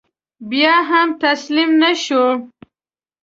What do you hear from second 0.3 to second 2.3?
بیا هم تسلیم نه شو.